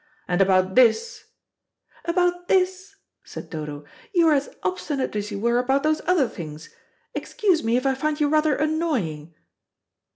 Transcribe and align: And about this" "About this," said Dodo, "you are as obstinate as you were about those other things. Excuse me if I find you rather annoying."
And 0.27 0.41
about 0.41 0.73
this" 0.73 1.25
"About 2.11 2.47
this," 2.47 2.95
said 3.23 3.51
Dodo, 3.51 3.85
"you 4.15 4.27
are 4.29 4.33
as 4.33 4.49
obstinate 4.63 5.15
as 5.15 5.29
you 5.29 5.39
were 5.39 5.59
about 5.59 5.83
those 5.83 6.01
other 6.07 6.27
things. 6.27 6.69
Excuse 7.13 7.63
me 7.63 7.77
if 7.77 7.85
I 7.85 7.93
find 7.93 8.19
you 8.19 8.27
rather 8.27 8.55
annoying." 8.55 9.35